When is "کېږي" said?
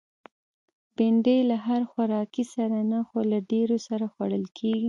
4.57-4.79